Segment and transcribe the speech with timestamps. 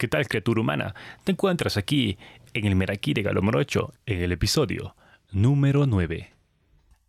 [0.00, 0.94] ¿Qué tal, criatura humana?
[1.24, 2.16] Te encuentras aquí
[2.54, 4.96] en el Merakí de Galomorocho en el episodio
[5.30, 6.32] número 9.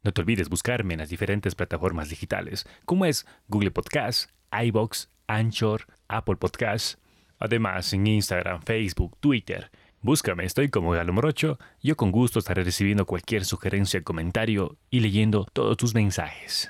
[0.04, 5.86] No te olvides buscarme en las diferentes plataformas digitales, como es Google Podcast, iBox, Anchor,
[6.10, 7.00] Apple Podcast,
[7.40, 9.72] además en Instagram, Facebook, Twitter.
[10.02, 11.60] Búscame, estoy como Galomorocho.
[11.82, 16.70] Yo con gusto estaré recibiendo cualquier sugerencia, comentario y leyendo todos tus mensajes.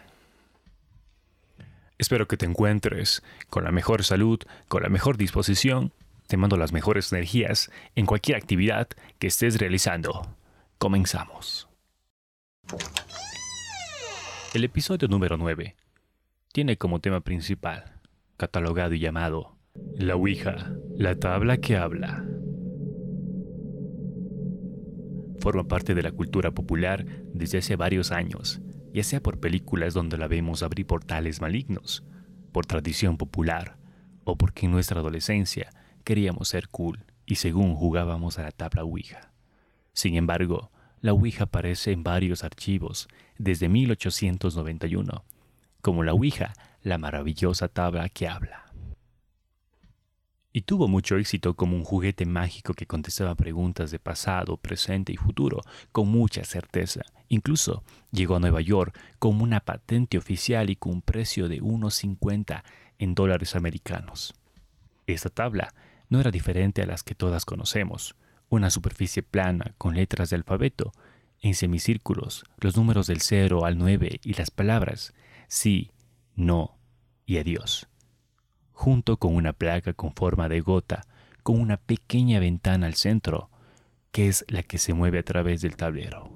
[1.98, 5.94] Espero que te encuentres con la mejor salud, con la mejor disposición
[6.32, 8.88] te mando las mejores energías en cualquier actividad
[9.20, 10.34] que estés realizando.
[10.78, 11.68] Comenzamos.
[14.54, 15.76] El episodio número 9
[16.54, 18.00] tiene como tema principal,
[18.38, 19.58] catalogado y llamado
[19.98, 22.24] La Ouija, la tabla que habla.
[25.42, 28.62] Forma parte de la cultura popular desde hace varios años,
[28.94, 32.06] ya sea por películas donde la vemos abrir portales malignos,
[32.54, 33.76] por tradición popular,
[34.24, 35.72] o porque en nuestra adolescencia
[36.04, 39.32] Queríamos ser cool y según jugábamos a la tabla Ouija.
[39.94, 45.24] Sin embargo, la Ouija aparece en varios archivos desde 1891,
[45.82, 46.54] como la Ouija,
[46.84, 48.66] la maravillosa tabla que habla.
[50.54, 55.18] Y tuvo mucho éxito como un juguete mágico que contestaba preguntas de pasado, presente y
[55.18, 55.62] futuro
[55.92, 57.02] con mucha certeza.
[57.30, 62.64] Incluso llegó a Nueva York como una patente oficial y con un precio de 1.50
[63.00, 64.34] en dólares americanos.
[65.08, 65.74] Esta tabla
[66.12, 68.16] no era diferente a las que todas conocemos,
[68.50, 70.92] una superficie plana con letras de alfabeto,
[71.40, 75.14] en semicírculos, los números del 0 al 9 y las palabras
[75.48, 75.90] sí,
[76.36, 76.78] no
[77.26, 77.88] y adiós,
[78.74, 81.08] junto con una placa con forma de gota,
[81.44, 83.50] con una pequeña ventana al centro,
[84.12, 86.30] que es la que se mueve a través del tablero.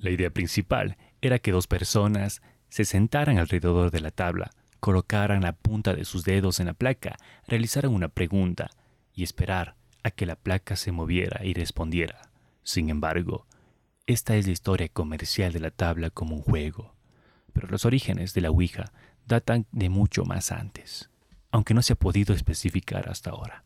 [0.00, 4.50] La idea principal era que dos personas se sentaran alrededor de la tabla,
[4.82, 7.16] colocaran la punta de sus dedos en la placa,
[7.46, 8.68] realizaran una pregunta
[9.14, 12.32] y esperar a que la placa se moviera y respondiera.
[12.64, 13.46] Sin embargo,
[14.08, 16.96] esta es la historia comercial de la tabla como un juego,
[17.52, 18.92] pero los orígenes de la Ouija
[19.24, 21.10] datan de mucho más antes,
[21.52, 23.62] aunque no se ha podido especificar hasta ahora.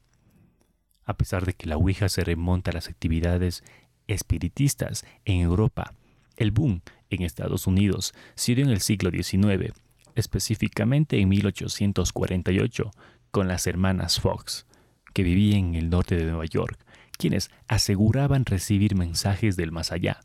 [1.06, 3.64] A pesar de que la Ouija se remonta a las actividades
[4.06, 5.94] espiritistas en Europa,
[6.36, 9.72] el boom en Estados Unidos se dio en el siglo XIX
[10.16, 12.90] específicamente en 1848,
[13.30, 14.66] con las hermanas Fox,
[15.14, 16.78] que vivían en el norte de Nueva York,
[17.16, 20.20] quienes aseguraban recibir mensajes del más allá.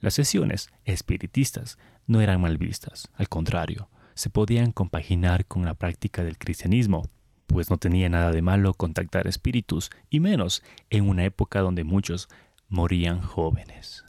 [0.00, 6.24] Las sesiones espiritistas no eran mal vistas, al contrario, se podían compaginar con la práctica
[6.24, 7.08] del cristianismo,
[7.46, 12.28] pues no tenía nada de malo contactar espíritus, y menos en una época donde muchos
[12.68, 14.04] morían jóvenes.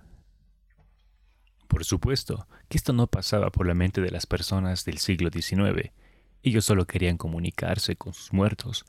[1.68, 5.91] Por supuesto que esto no pasaba por la mente de las personas del siglo XIX.
[6.44, 8.85] Ellos solo querían comunicarse con sus muertos,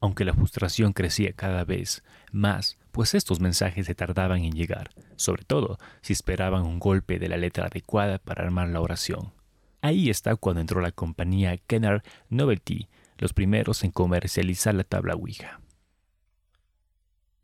[0.00, 5.44] aunque la frustración crecía cada vez más, pues estos mensajes se tardaban en llegar, sobre
[5.44, 9.32] todo si esperaban un golpe de la letra adecuada para armar la oración.
[9.80, 15.60] Ahí está cuando entró la compañía Kenner Novelty, los primeros en comercializar la tabla Ouija.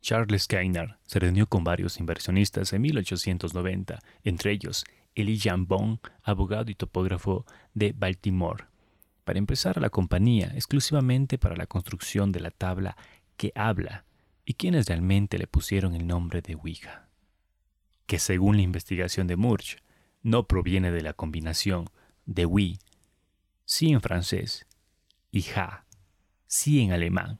[0.05, 4.85] Charles Keyner se reunió con varios inversionistas en 1890, entre ellos
[5.15, 7.43] Elijah Bond, abogado y topógrafo
[7.73, 8.65] de Baltimore,
[9.23, 12.95] para empezar la compañía exclusivamente para la construcción de la tabla
[13.35, 14.05] que habla
[14.45, 17.07] y quienes realmente le pusieron el nombre de Ouija,
[18.05, 19.77] que según la investigación de Murch
[20.21, 21.89] no proviene de la combinación
[22.27, 22.77] de oui,
[23.65, 24.67] sí en francés,
[25.31, 25.87] y ja,
[26.45, 27.39] sí en alemán,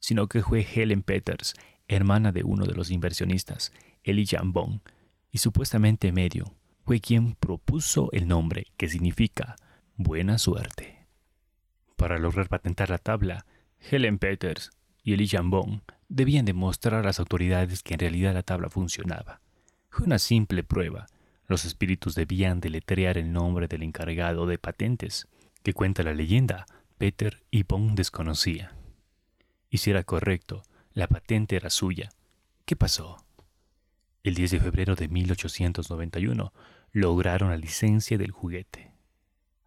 [0.00, 1.54] sino que fue Helen Peters
[1.88, 4.82] hermana de uno de los inversionistas, Eli Jambon,
[5.30, 6.54] y supuestamente medio,
[6.84, 9.56] fue quien propuso el nombre que significa
[9.96, 11.06] buena suerte.
[11.96, 13.46] Para lograr patentar la tabla,
[13.90, 14.70] Helen Peters
[15.02, 19.40] y Eli Jambon debían demostrar a las autoridades que en realidad la tabla funcionaba.
[19.90, 21.06] Fue una simple prueba.
[21.48, 25.26] Los espíritus debían deletrear el nombre del encargado de patentes,
[25.62, 26.66] que cuenta la leyenda,
[26.98, 28.74] Peter y Bond desconocía.
[29.70, 30.62] Y si era correcto,
[30.96, 32.08] la patente era suya.
[32.64, 33.22] ¿Qué pasó?
[34.24, 36.54] El 10 de febrero de 1891
[36.90, 38.92] lograron la licencia del juguete.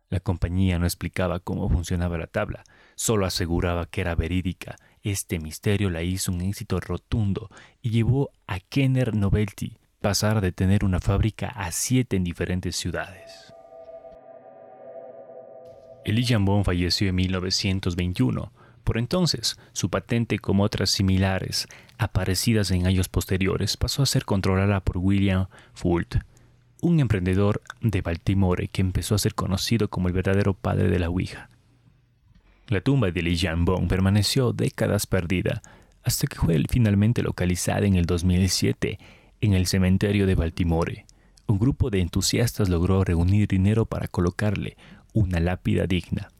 [0.09, 2.63] La compañía no explicaba cómo funcionaba la tabla,
[2.95, 4.77] solo aseguraba que era verídica.
[5.03, 10.83] Este misterio la hizo un éxito rotundo y llevó a Kenner Novelty pasar de tener
[10.83, 13.53] una fábrica a siete en diferentes ciudades.
[16.05, 18.51] Elie Jambon falleció en 1921
[18.89, 21.68] por entonces, su patente, como otras similares
[22.00, 25.45] aparecidas en años posteriores, pasó a ser controlada por William
[25.75, 26.15] Fult,
[26.81, 31.07] un emprendedor de Baltimore que empezó a ser conocido como el verdadero padre de la
[31.07, 31.51] Ouija.
[32.68, 35.62] La tumba de Li Jianbong permaneció décadas perdida
[36.01, 38.97] hasta que fue finalmente localizada en el 2007
[39.41, 41.06] en el cementerio de Baltimore.
[41.45, 44.77] Un grupo de entusiastas logró reunir dinero para colocarle
[45.13, 46.31] una lápida digna.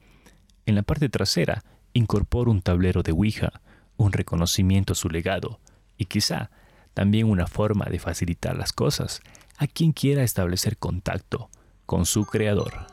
[0.66, 3.60] En la parte trasera incorpora un tablero de Ouija,
[3.96, 5.60] un reconocimiento a su legado
[5.96, 6.50] y quizá
[6.94, 9.20] también una forma de facilitar las cosas
[9.58, 11.50] a quien quiera establecer contacto
[11.86, 12.86] con su creador.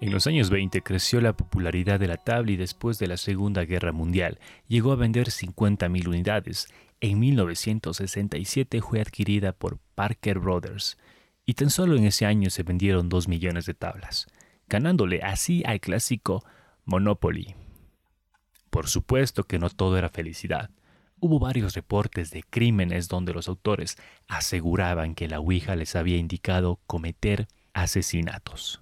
[0.00, 3.64] En los años 20 creció la popularidad de la tabla y después de la Segunda
[3.64, 6.68] Guerra Mundial llegó a vender 50.000 unidades.
[7.00, 10.98] En 1967 fue adquirida por Parker Brothers
[11.46, 14.26] y tan solo en ese año se vendieron 2 millones de tablas,
[14.68, 16.44] ganándole así al clásico
[16.84, 17.54] Monopoly.
[18.70, 20.70] Por supuesto que no todo era felicidad.
[21.20, 23.96] Hubo varios reportes de crímenes donde los autores
[24.28, 28.80] aseguraban que la Ouija les había indicado cometer asesinatos.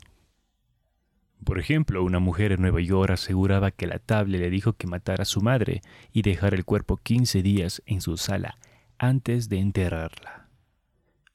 [1.44, 5.22] Por ejemplo, una mujer en Nueva York aseguraba que la tabla le dijo que matara
[5.22, 5.82] a su madre
[6.12, 8.58] y dejar el cuerpo 15 días en su sala
[8.98, 10.48] antes de enterrarla.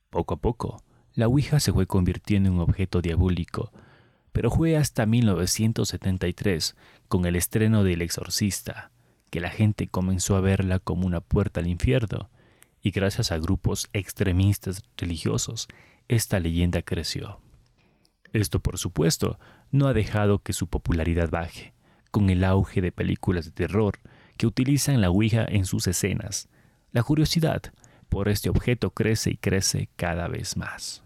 [0.10, 0.82] Poco a poco,
[1.14, 3.72] la Ouija se fue convirtiendo en un objeto diabólico,
[4.38, 6.76] pero fue hasta 1973,
[7.08, 8.92] con el estreno de El Exorcista,
[9.32, 12.30] que la gente comenzó a verla como una puerta al infierno,
[12.80, 15.68] y gracias a grupos extremistas religiosos,
[16.08, 17.42] esta leyenda creció.
[18.32, 19.40] Esto, por supuesto,
[19.72, 21.74] no ha dejado que su popularidad baje,
[22.12, 23.98] con el auge de películas de terror
[24.38, 26.48] que utilizan la Ouija en sus escenas.
[26.92, 27.64] La curiosidad
[28.08, 31.02] por este objeto crece y crece cada vez más.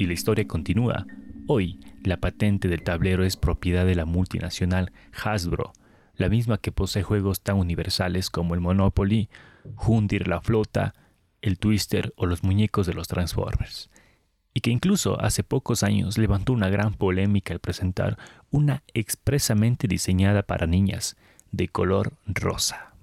[0.00, 1.06] Y la historia continúa.
[1.46, 5.74] Hoy, la patente del tablero es propiedad de la multinacional Hasbro,
[6.16, 9.28] la misma que posee juegos tan universales como el Monopoly,
[9.76, 10.94] Hundir la Flota,
[11.42, 13.90] el Twister o los muñecos de los Transformers
[14.54, 18.16] y que incluso hace pocos años levantó una gran polémica al presentar
[18.50, 21.16] una expresamente diseñada para niñas
[21.52, 22.94] de color rosa.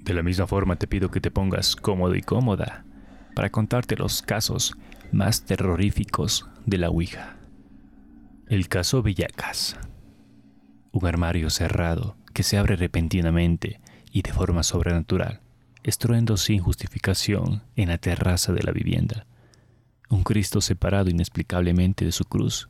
[0.00, 2.84] De la misma forma te pido que te pongas cómodo y cómoda
[3.36, 4.76] para contarte los casos
[5.12, 7.36] más terroríficos de la Ouija.
[8.48, 9.76] El caso Villacas.
[10.92, 13.80] Un armario cerrado que se abre repentinamente
[14.12, 15.40] y de forma sobrenatural,
[15.82, 19.26] estruendo sin justificación en la terraza de la vivienda
[20.08, 22.68] un Cristo separado inexplicablemente de su cruz,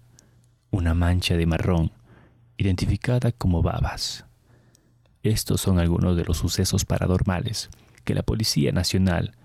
[0.71, 1.93] una mancha de marrón,
[2.57, 4.25] identificada como babas.
[5.23, 7.69] Estos son algunos de los sucesos paranormales
[8.05, 9.37] que la Policía Nacional,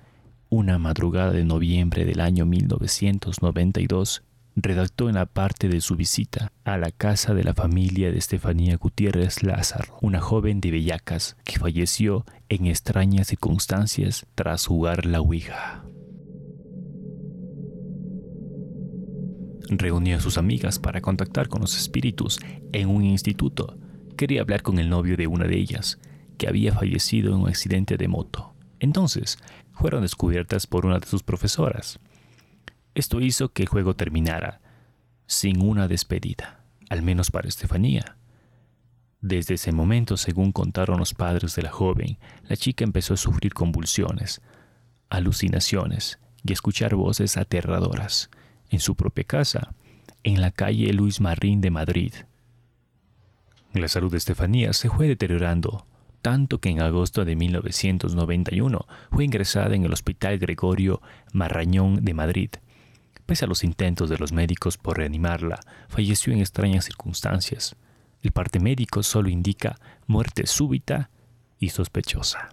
[0.51, 4.21] una madrugada de noviembre del año 1992,
[4.57, 8.75] redactó en la parte de su visita a la casa de la familia de Estefanía
[8.75, 15.85] Gutiérrez Lázaro, una joven de Bellacas que falleció en extrañas circunstancias tras jugar la Ouija.
[19.69, 22.41] Reunió a sus amigas para contactar con los espíritus
[22.73, 23.77] en un instituto.
[24.17, 25.97] Quería hablar con el novio de una de ellas,
[26.37, 28.53] que había fallecido en un accidente de moto.
[28.81, 29.37] Entonces,
[29.73, 31.99] fueron descubiertas por una de sus profesoras.
[32.93, 34.61] Esto hizo que el juego terminara
[35.25, 36.59] sin una despedida,
[36.89, 38.17] al menos para Estefanía.
[39.21, 43.53] Desde ese momento, según contaron los padres de la joven, la chica empezó a sufrir
[43.53, 44.41] convulsiones,
[45.09, 48.29] alucinaciones y escuchar voces aterradoras
[48.69, 49.73] en su propia casa,
[50.23, 52.13] en la calle Luis Marín de Madrid.
[53.73, 55.85] La salud de Estefanía se fue deteriorando,
[56.21, 61.01] tanto que en agosto de 1991 fue ingresada en el Hospital Gregorio
[61.33, 62.49] Marrañón de Madrid.
[63.25, 67.75] Pese a los intentos de los médicos por reanimarla, falleció en extrañas circunstancias.
[68.21, 71.09] El parte médico solo indica muerte súbita
[71.59, 72.49] y sospechosa.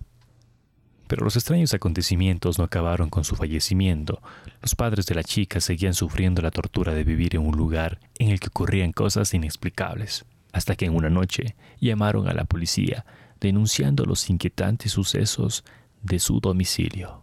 [1.08, 4.20] Pero los extraños acontecimientos no acabaron con su fallecimiento.
[4.60, 8.28] Los padres de la chica seguían sufriendo la tortura de vivir en un lugar en
[8.28, 13.06] el que ocurrían cosas inexplicables, hasta que en una noche llamaron a la policía
[13.40, 15.64] denunciando los inquietantes sucesos
[16.02, 17.22] de su domicilio.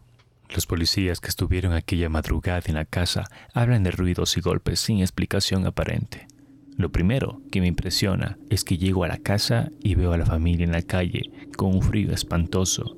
[0.54, 5.00] Los policías que estuvieron aquella madrugada en la casa hablan de ruidos y golpes sin
[5.00, 6.28] explicación aparente.
[6.78, 10.26] Lo primero que me impresiona es que llego a la casa y veo a la
[10.26, 12.98] familia en la calle con un frío espantoso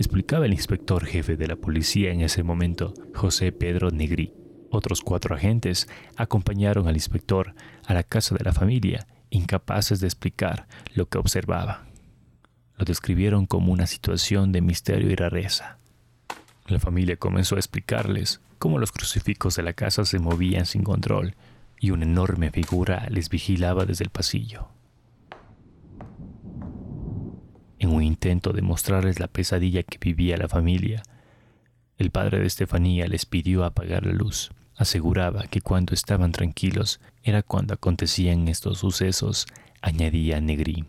[0.00, 4.32] explicaba el inspector jefe de la policía en ese momento, José Pedro Negri.
[4.70, 7.54] Otros cuatro agentes acompañaron al inspector
[7.84, 11.89] a la casa de la familia, incapaces de explicar lo que observaba.
[12.80, 15.76] Lo describieron como una situación de misterio y rareza.
[16.66, 21.34] La familia comenzó a explicarles cómo los crucifijos de la casa se movían sin control
[21.78, 24.68] y una enorme figura les vigilaba desde el pasillo.
[27.80, 31.02] en un intento de mostrarles la pesadilla que vivía la familia.
[31.96, 37.42] El padre de Estefanía les pidió apagar la luz, aseguraba que cuando estaban tranquilos era
[37.42, 39.46] cuando acontecían estos sucesos,
[39.80, 40.84] añadía Negri.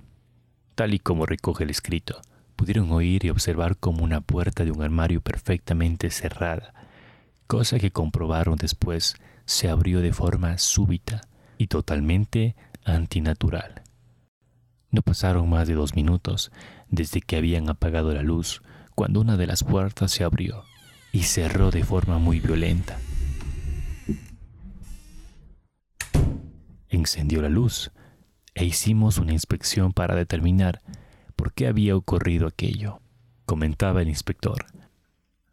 [0.76, 2.22] Tal y como recoge el escrito,
[2.56, 6.74] pudieron oír y observar como una puerta de un armario perfectamente cerrada,
[7.48, 11.22] cosa que comprobaron después se abrió de forma súbita
[11.58, 13.82] y totalmente antinatural.
[14.92, 16.52] No pasaron más de dos minutos
[16.90, 18.62] desde que habían apagado la luz
[18.96, 20.64] cuando una de las puertas se abrió
[21.12, 22.98] y cerró de forma muy violenta.
[26.90, 27.92] Encendió la luz
[28.54, 30.82] e hicimos una inspección para determinar
[31.36, 33.02] por qué había ocurrido aquello,
[33.46, 34.66] comentaba el inspector.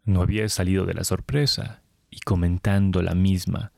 [0.03, 3.71] No había salido de la sorpresa y comentando la misma,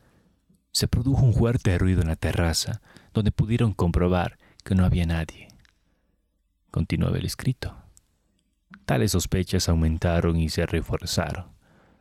[0.72, 2.80] se produjo un fuerte ruido en la terraza
[3.12, 5.48] donde pudieron comprobar que no había nadie.
[6.70, 7.76] Continuaba el escrito.
[8.86, 11.46] Tales sospechas aumentaron y se reforzaron.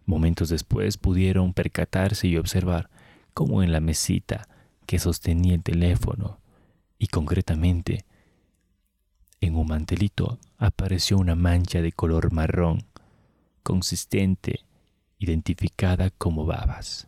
[0.05, 2.89] Momentos después pudieron percatarse y observar
[3.33, 4.47] cómo en la mesita
[4.85, 6.40] que sostenía el teléfono
[7.01, 8.05] y concretamente
[9.39, 12.83] en un mantelito apareció una mancha de color marrón,
[13.63, 14.65] consistente,
[15.17, 17.07] identificada como babas.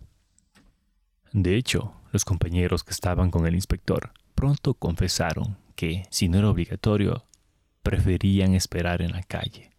[1.31, 6.49] De hecho, los compañeros que estaban con el inspector pronto confesaron que, si no era
[6.49, 7.25] obligatorio,
[7.83, 9.69] preferían esperar en la calle.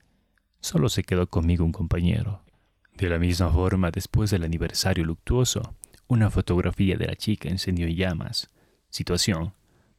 [0.61, 2.45] Solo se quedó conmigo un compañero.
[2.97, 5.75] De la misma forma, después del aniversario luctuoso,
[6.07, 8.49] una fotografía de la chica encendió llamas,
[8.91, 9.55] situación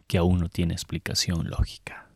[0.08, 2.10] que aún no tiene explicación lógica.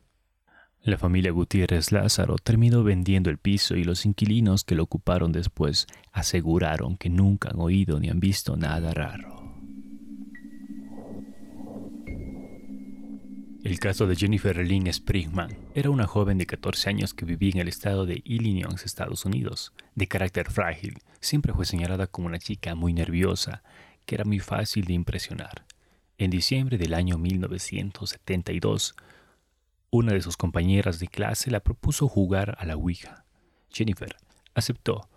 [0.82, 5.88] La familia Gutiérrez Lázaro terminó vendiendo el piso y los inquilinos que lo ocuparon después
[6.14, 9.40] aseguraron que nunca han oído ni han visto nada raro.
[13.62, 17.60] El caso de Jennifer Lynn Sprigman era una joven de 14 años que vivía en
[17.60, 19.74] el estado de Illinois, Estados Unidos.
[19.96, 23.62] De carácter frágil, siempre fue señalada como una chica muy nerviosa,
[24.06, 25.66] que era muy fácil de impresionar.
[26.20, 28.94] En diciembre del año 1972,
[29.90, 33.24] una de sus compañeras de clase la propuso jugar a la Ouija.
[33.72, 34.18] Jennifer
[34.54, 35.08] aceptó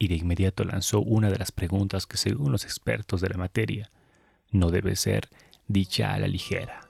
[0.00, 3.92] y de inmediato lanzó una de las preguntas que según los expertos de la materia
[4.50, 5.28] no debe ser
[5.68, 6.80] dicha a la ligera.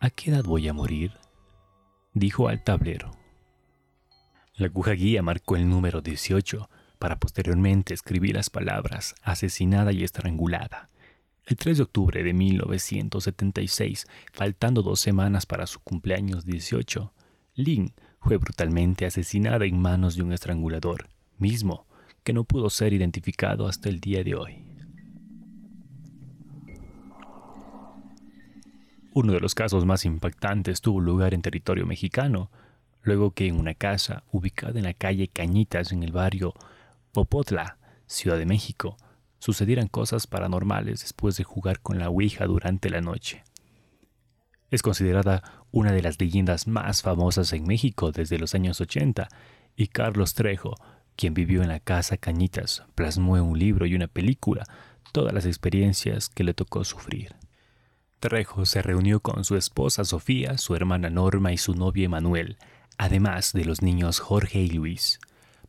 [0.00, 1.12] ¿A qué edad voy a morir?
[2.14, 3.12] dijo al tablero.
[4.56, 6.68] La aguja guía marcó el número 18
[7.04, 10.88] para posteriormente escribir las palabras asesinada y estrangulada.
[11.44, 17.12] El 3 de octubre de 1976, faltando dos semanas para su cumpleaños 18,
[17.56, 21.86] Lynn fue brutalmente asesinada en manos de un estrangulador, mismo
[22.22, 24.64] que no pudo ser identificado hasta el día de hoy.
[29.12, 32.50] Uno de los casos más impactantes tuvo lugar en territorio mexicano,
[33.02, 36.54] luego que en una casa ubicada en la calle Cañitas en el barrio
[37.14, 37.78] Popotla,
[38.08, 38.96] Ciudad de México,
[39.38, 43.44] sucedieran cosas paranormales después de jugar con la Ouija durante la noche.
[44.70, 49.28] Es considerada una de las leyendas más famosas en México desde los años 80
[49.76, 50.74] y Carlos Trejo,
[51.14, 54.64] quien vivió en la casa Cañitas, plasmó en un libro y una película
[55.12, 57.36] todas las experiencias que le tocó sufrir.
[58.18, 62.58] Trejo se reunió con su esposa Sofía, su hermana Norma y su novio Emanuel,
[62.98, 65.20] además de los niños Jorge y Luis,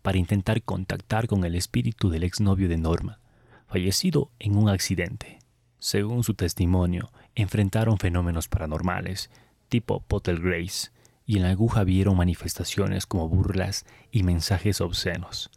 [0.05, 3.19] para intentar contactar con el espíritu del exnovio de Norma,
[3.65, 5.39] fallecido en un accidente.
[5.79, 9.31] Según su testimonio, enfrentaron fenómenos paranormales,
[9.67, 10.91] tipo Grace,
[11.25, 15.50] y en la aguja vieron manifestaciones como burlas y mensajes obscenos.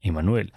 [0.00, 0.52] Emanuel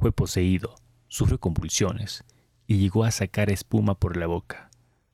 [0.00, 0.74] fue poseído,
[1.06, 2.24] sufrió convulsiones
[2.66, 4.68] y llegó a sacar espuma por la boca.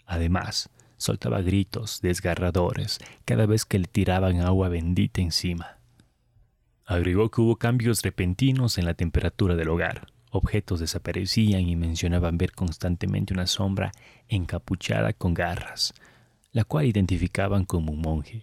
[0.06, 5.83] Además, soltaba gritos desgarradores cada vez que le tiraban agua bendita encima.
[6.86, 12.50] Agregó que hubo cambios repentinos en la temperatura del hogar, Objetos desaparecían y mencionaban ver
[12.50, 13.92] constantemente una sombra
[14.28, 15.94] encapuchada con garras,
[16.50, 18.42] la cual identificaban como un monje.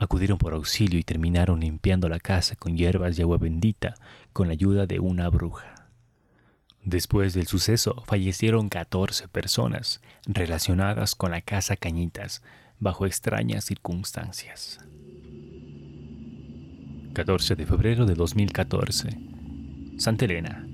[0.00, 3.94] Acudieron por auxilio y terminaron limpiando la casa con hierbas y agua bendita
[4.32, 5.88] con la ayuda de una bruja.
[6.82, 12.42] Después del suceso fallecieron 14 personas relacionadas con la casa Cañitas
[12.80, 14.80] bajo extrañas circunstancias.
[17.12, 19.18] 14 de febrero de 2014.
[19.96, 20.66] Santa Elena,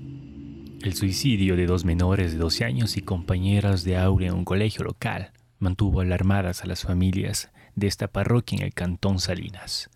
[0.81, 4.83] el suicidio de dos menores de 12 años y compañeras de aula en un colegio
[4.83, 9.89] local mantuvo alarmadas a las familias de esta parroquia en el cantón Salinas.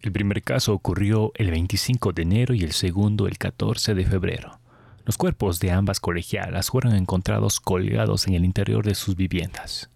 [0.00, 4.60] El primer caso ocurrió el 25 de enero y el segundo el 14 de febrero.
[5.04, 9.90] Los cuerpos de ambas colegialas fueron encontrados colgados en el interior de sus viviendas.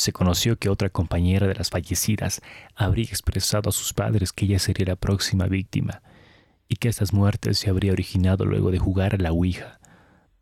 [0.00, 2.40] Se conoció que otra compañera de las fallecidas
[2.74, 6.00] habría expresado a sus padres que ella sería la próxima víctima
[6.68, 9.78] y que estas muertes se habría originado luego de jugar a la Ouija.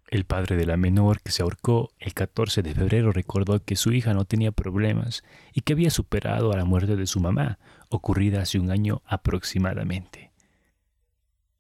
[0.07, 3.93] El padre de la menor que se ahorcó el 14 de febrero recordó que su
[3.93, 8.43] hija no tenía problemas y que había superado a la muerte de su mamá, ocurrida
[8.43, 10.31] hace un año aproximadamente.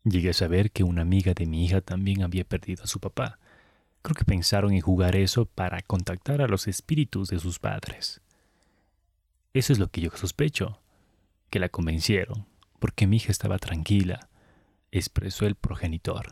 [0.04, 3.40] Llegué a saber que una amiga de mi hija también había perdido a su papá.
[4.02, 8.20] Creo que pensaron en jugar eso para contactar a los espíritus de sus padres.
[9.52, 10.80] Eso es lo que yo sospecho,
[11.50, 12.46] que la convencieron,
[12.78, 14.28] porque mi hija estaba tranquila,
[14.92, 16.26] expresó el progenitor.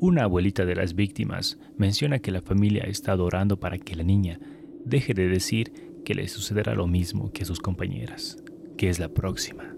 [0.00, 4.38] Una abuelita de las víctimas menciona que la familia estado orando para que la niña
[4.84, 5.72] deje de decir
[6.04, 8.36] que le sucederá lo mismo que a sus compañeras,
[8.76, 9.74] que es la próxima.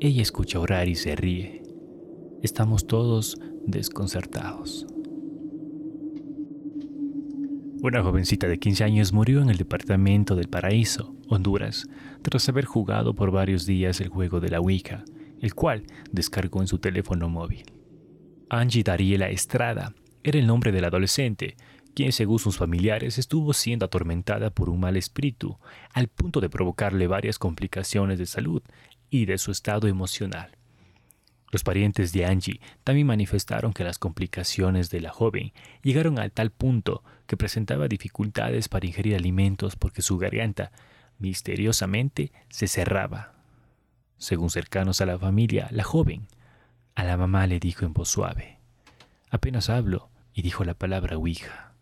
[0.00, 1.62] Ella escucha orar y se ríe.
[2.42, 4.86] Estamos todos desconcertados.
[7.82, 11.86] Una jovencita de 15 años murió en el departamento del Paraíso, Honduras,
[12.22, 15.04] tras haber jugado por varios días el juego de la Ouija
[15.42, 17.64] el cual descargó en su teléfono móvil.
[18.48, 21.56] Angie Dariela Estrada era el nombre del adolescente,
[21.94, 25.58] quien según sus familiares estuvo siendo atormentada por un mal espíritu,
[25.92, 28.62] al punto de provocarle varias complicaciones de salud
[29.10, 30.56] y de su estado emocional.
[31.52, 36.50] Los parientes de Angie también manifestaron que las complicaciones de la joven llegaron a tal
[36.50, 40.72] punto que presentaba dificultades para ingerir alimentos porque su garganta
[41.18, 43.32] misteriosamente se cerraba
[44.22, 46.28] según cercanos a la familia, la joven,
[46.94, 48.60] a la mamá le dijo en voz suave,
[49.30, 51.72] apenas hablo, y dijo la palabra Ouija.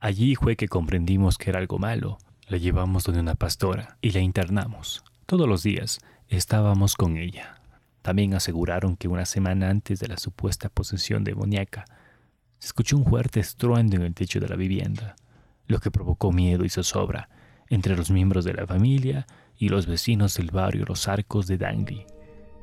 [0.00, 2.18] Allí fue que comprendimos que era algo malo.
[2.48, 5.04] La llevamos donde una pastora y la internamos.
[5.24, 7.62] Todos los días estábamos con ella.
[8.04, 11.86] También aseguraron que una semana antes de la supuesta posesión demoníaca,
[12.58, 15.16] se escuchó un fuerte estruendo en el techo de la vivienda,
[15.66, 17.30] lo que provocó miedo y zozobra
[17.70, 22.04] entre los miembros de la familia y los vecinos del barrio Los Arcos de Dangli,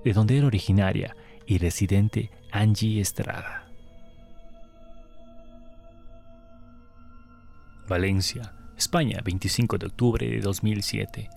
[0.06, 1.16] de donde era originaria
[1.48, 3.68] y residente Angie Estrada.
[7.90, 11.30] Valencia, España, 25 de octubre de 2007.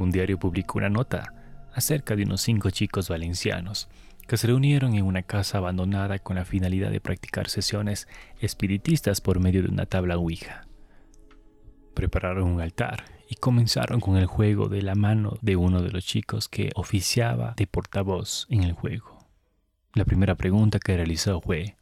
[0.00, 1.32] Un diario publicó una nota
[1.76, 3.88] acerca de unos cinco chicos valencianos
[4.26, 8.08] que se reunieron en una casa abandonada con la finalidad de practicar sesiones
[8.40, 10.66] espiritistas por medio de una tabla Ouija.
[11.92, 16.06] Prepararon un altar y comenzaron con el juego de la mano de uno de los
[16.06, 19.18] chicos que oficiaba de portavoz en el juego.
[19.92, 21.76] La primera pregunta que realizó fue,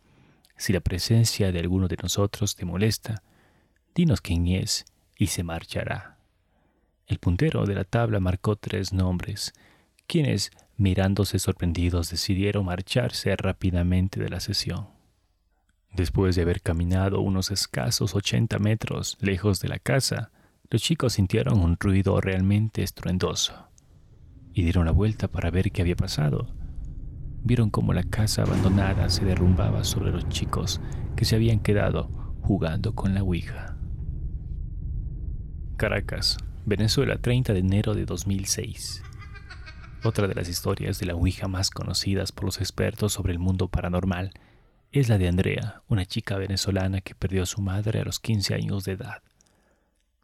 [0.56, 3.22] si la presencia de alguno de nosotros te molesta,
[3.94, 6.18] dinos quién es y se marchará.
[7.06, 9.52] El puntero de la tabla marcó tres nombres,
[10.06, 14.88] quienes, mirándose sorprendidos, decidieron marcharse rápidamente de la sesión.
[15.92, 20.32] Después de haber caminado unos escasos ochenta metros lejos de la casa,
[20.70, 23.68] los chicos sintieron un ruido realmente estruendoso
[24.52, 26.48] y dieron la vuelta para ver qué había pasado.
[27.44, 30.80] Vieron cómo la casa abandonada se derrumbaba sobre los chicos
[31.14, 32.08] que se habían quedado
[32.40, 33.76] jugando con la Ouija.
[35.76, 39.02] Caracas, Venezuela, 30 de enero de 2006.
[40.04, 43.68] Otra de las historias de la Ouija más conocidas por los expertos sobre el mundo
[43.68, 44.32] paranormal
[44.92, 48.54] es la de Andrea, una chica venezolana que perdió a su madre a los 15
[48.54, 49.22] años de edad.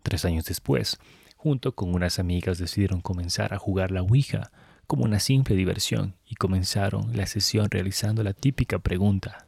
[0.03, 0.99] Tres años después,
[1.35, 4.53] junto con unas amigas decidieron comenzar a jugar la Ouija
[4.87, 9.47] como una simple diversión y comenzaron la sesión realizando la típica pregunta.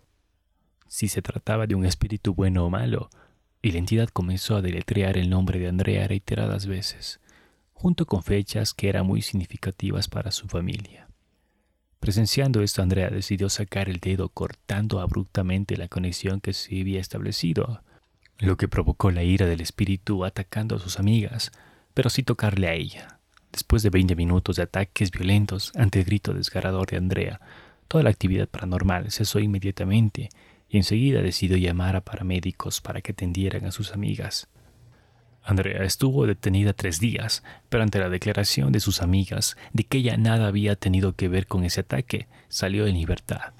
[0.89, 3.11] Si se trataba de un espíritu bueno o malo,
[3.61, 7.21] y la entidad comenzó a deletrear el nombre de Andrea reiteradas veces,
[7.83, 11.09] junto con fechas que eran muy significativas para su familia.
[11.99, 17.83] Presenciando esto, Andrea decidió sacar el dedo cortando abruptamente la conexión que se había establecido,
[18.39, 21.51] lo que provocó la ira del espíritu atacando a sus amigas,
[21.93, 23.19] pero sin tocarle a ella.
[23.51, 27.41] Después de 20 minutos de ataques violentos ante el grito desgarrador de Andrea,
[27.89, 30.29] toda la actividad paranormal cesó inmediatamente
[30.69, 34.47] y enseguida decidió llamar a paramédicos para que atendieran a sus amigas.
[35.45, 40.17] Andrea estuvo detenida tres días, pero ante la declaración de sus amigas de que ella
[40.17, 43.53] nada había tenido que ver con ese ataque, salió en libertad.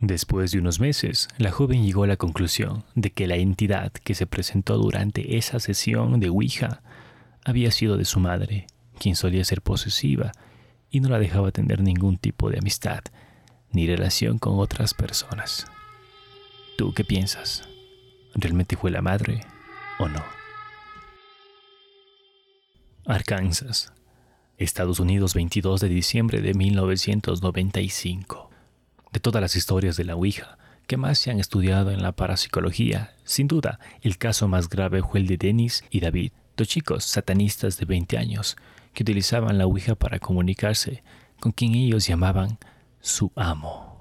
[0.00, 4.14] Después de unos meses, la joven llegó a la conclusión de que la entidad que
[4.14, 6.82] se presentó durante esa sesión de Ouija
[7.44, 8.66] había sido de su madre,
[8.98, 10.32] quien solía ser posesiva
[10.90, 13.00] y no la dejaba tener ningún tipo de amistad
[13.70, 15.66] ni relación con otras personas.
[16.76, 17.68] ¿Tú qué piensas?
[18.34, 19.40] ¿Realmente fue la madre
[19.98, 20.41] o no?
[23.06, 23.92] Arkansas,
[24.58, 28.50] Estados Unidos, 22 de diciembre de 1995
[29.12, 33.14] de todas las historias de la Ouija que más se han estudiado en la parapsicología,
[33.24, 37.76] sin duda, el caso más grave fue el de Dennis y David, dos chicos satanistas
[37.76, 38.56] de 20 años
[38.94, 41.02] que utilizaban la Ouija para comunicarse
[41.40, 42.58] con quien ellos llamaban
[43.00, 43.98] su amo.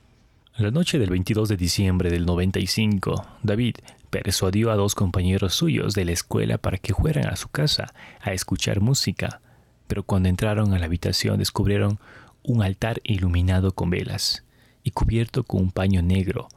[0.58, 3.78] La noche del 22 de diciembre del 95, David
[4.12, 8.34] persuadió a dos compañeros suyos de la escuela para que fueran a su casa a
[8.34, 9.42] escuchar música,
[9.88, 11.98] pero cuando entraron a la habitación descubrieron
[12.44, 14.44] un altar iluminado con velas
[14.84, 16.50] y cubierto con un paño negro,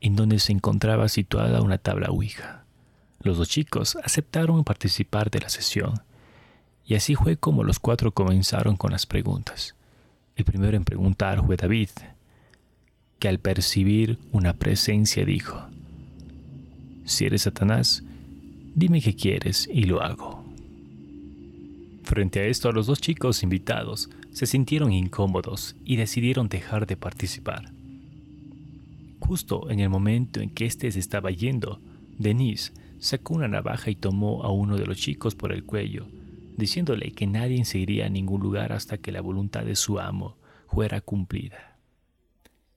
[0.00, 2.64] en donde se encontraba situada una tabla Ouija.
[3.20, 6.02] Los dos chicos aceptaron participar de la sesión,
[6.86, 9.74] y así fue como los cuatro comenzaron con las preguntas.
[10.36, 11.90] El primero en preguntar fue David,
[13.18, 15.66] que al percibir una presencia dijo,
[17.04, 18.02] Si eres Satanás,
[18.74, 20.44] dime qué quieres y lo hago.
[22.02, 27.72] Frente a esto, los dos chicos invitados se sintieron incómodos y decidieron dejar de participar.
[29.20, 31.80] Justo en el momento en que éste se estaba yendo,
[32.18, 36.06] Denise sacó una navaja y tomó a uno de los chicos por el cuello,
[36.56, 40.36] diciéndole que nadie se iría a ningún lugar hasta que la voluntad de su amo
[40.68, 41.73] fuera cumplida.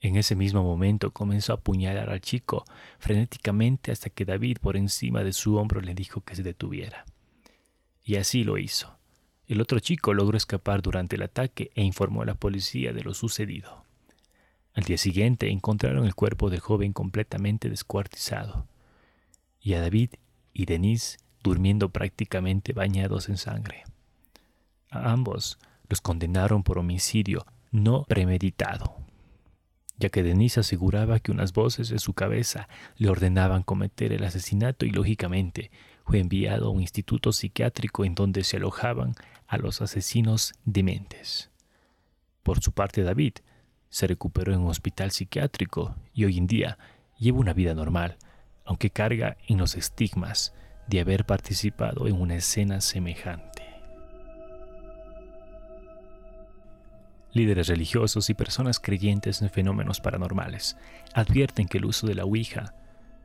[0.08, 2.64] En ese mismo momento comenzó a apuñalar al chico
[2.98, 7.04] frenéticamente hasta que David por encima de su hombro le dijo que se detuviera.
[8.06, 8.98] Y así lo hizo.
[9.48, 13.14] El otro chico logró escapar durante el ataque e informó a la policía de lo
[13.14, 13.84] sucedido.
[14.76, 18.66] Al día siguiente encontraron el cuerpo del joven completamente descuartizado
[19.60, 20.12] y a David
[20.54, 23.84] y Denise durmiendo prácticamente bañados en sangre.
[24.90, 29.06] A ambos los condenaron por homicidio no premeditado,
[29.98, 34.86] ya que Denise aseguraba que unas voces en su cabeza le ordenaban cometer el asesinato
[34.86, 35.72] y lógicamente
[36.06, 39.16] fue enviado a un instituto psiquiátrico en donde se alojaban
[39.48, 41.50] a los asesinos dementes.
[42.44, 43.34] Por su parte, David
[43.90, 46.78] se recuperó en un hospital psiquiátrico y hoy en día
[47.18, 48.18] lleva una vida normal,
[48.66, 50.54] aunque carga en los estigmas
[50.88, 53.57] de haber participado en una escena semejante.
[57.38, 60.76] Líderes religiosos y personas creyentes en fenómenos paranormales
[61.14, 62.74] advierten que el uso de la Ouija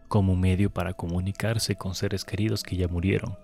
[0.07, 3.39] como un medio para comunicarse con seres queridos que ya murieron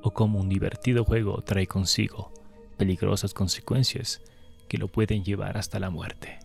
[0.00, 2.32] o como un divertido juego trae consigo
[2.78, 4.22] peligrosas consecuencias
[4.68, 6.38] que lo pueden llevar hasta la muerte.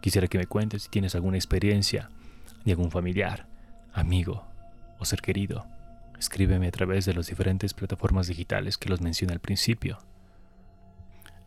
[0.00, 2.08] Quisiera que me cuentes si tienes alguna experiencia
[2.64, 3.46] de algún familiar,
[3.92, 4.46] amigo
[4.98, 5.66] o ser querido.
[6.18, 9.98] Escríbeme a través de las diferentes plataformas digitales que los mencioné al principio.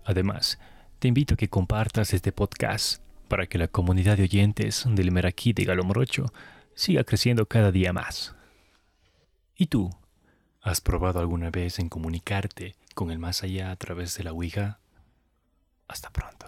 [0.05, 0.59] Además,
[0.99, 5.53] te invito a que compartas este podcast para que la comunidad de oyentes del Meraquí
[5.53, 6.33] de Galomorocho
[6.75, 8.35] siga creciendo cada día más.
[9.55, 9.89] ¿Y tú?
[10.61, 14.79] ¿Has probado alguna vez en comunicarte con el más allá a través de la Ouija?
[15.87, 16.45] Hasta pronto.